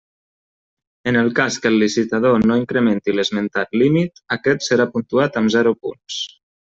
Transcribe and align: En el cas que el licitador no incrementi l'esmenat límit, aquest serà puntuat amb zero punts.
En 1.11 1.19
el 1.19 1.27
cas 1.39 1.57
que 1.65 1.69
el 1.71 1.75
licitador 1.83 2.39
no 2.51 2.57
incrementi 2.61 3.15
l'esmenat 3.17 3.77
límit, 3.81 4.21
aquest 4.37 4.65
serà 4.69 4.89
puntuat 4.97 5.39
amb 5.43 5.55
zero 5.57 5.75
punts. 5.85 6.19